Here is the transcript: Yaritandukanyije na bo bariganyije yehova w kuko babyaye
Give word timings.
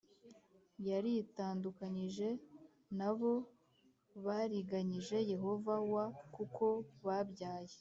Yaritandukanyije 0.87 2.27
na 2.97 3.09
bo 3.17 3.33
bariganyije 4.25 5.17
yehova 5.31 5.75
w 5.91 5.95
kuko 6.35 6.65
babyaye 7.05 7.73